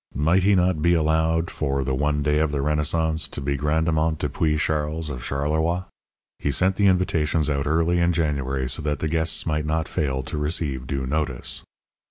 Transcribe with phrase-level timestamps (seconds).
[0.15, 4.17] Might he not be allowed, for the one day of the renaissance, to be "Grandemont
[4.17, 5.83] du Puy Charles, of Charleroi"?
[6.39, 10.23] He sent the invitations out early in January so that the guests might not fail
[10.23, 11.61] to receive due notice.